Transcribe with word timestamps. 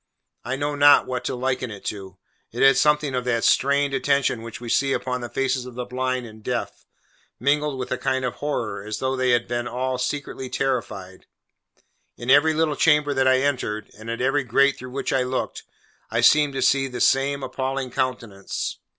I 0.43 0.55
know 0.55 0.73
not 0.73 1.05
what 1.05 1.23
to 1.25 1.35
liken 1.35 1.69
it 1.69 1.85
to. 1.85 2.17
It 2.51 2.63
had 2.63 2.75
something 2.77 3.13
of 3.13 3.23
that 3.25 3.43
strained 3.43 3.93
attention 3.93 4.41
which 4.41 4.59
we 4.59 4.67
see 4.67 4.93
upon 4.93 5.21
the 5.21 5.29
faces 5.29 5.67
of 5.67 5.75
the 5.75 5.85
blind 5.85 6.25
and 6.25 6.43
deaf, 6.43 6.87
mingled 7.39 7.77
with 7.77 7.91
a 7.91 7.99
kind 7.99 8.25
of 8.25 8.33
horror, 8.37 8.81
as 8.83 8.97
though 8.97 9.15
they 9.15 9.29
had 9.29 9.45
all 9.67 9.97
been 9.97 10.03
secretly 10.03 10.49
terrified. 10.49 11.27
In 12.17 12.31
every 12.31 12.55
little 12.55 12.75
chamber 12.75 13.13
that 13.13 13.27
I 13.27 13.41
entered, 13.41 13.91
and 13.95 14.09
at 14.09 14.21
every 14.21 14.43
grate 14.43 14.75
through 14.77 14.89
which 14.89 15.13
I 15.13 15.21
looked, 15.21 15.65
I 16.09 16.21
seemed 16.21 16.53
to 16.53 16.63
see 16.63 16.87
the 16.87 16.99
same 16.99 17.43
appalling 17.43 17.91
countenance. 17.91 18.79